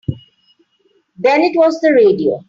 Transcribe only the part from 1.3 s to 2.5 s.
it was the radio.